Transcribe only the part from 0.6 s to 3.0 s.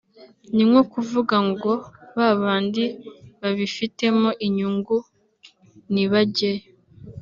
nko kuvuga ngo ba bandi